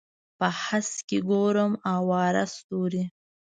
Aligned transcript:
په 0.37 0.47
هسک 0.63 0.95
کې 1.07 1.19
ګورم 1.29 1.73
اواره 1.95 2.43
ستوري 2.55 3.03